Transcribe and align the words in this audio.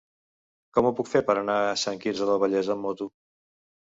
Com 0.77 0.87
ho 0.89 0.91
puc 0.99 1.09
fer 1.11 1.19
per 1.27 1.35
anar 1.41 1.57
a 1.65 1.75
Sant 1.83 2.01
Quirze 2.05 2.29
del 2.29 2.41
Vallès 2.45 2.71
amb 2.77 2.83
moto? 2.87 3.07